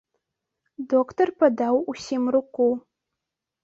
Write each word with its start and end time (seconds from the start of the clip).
Доктар 0.95 1.33
падаў 1.43 1.75
усім 1.97 2.23
руку. 2.41 2.67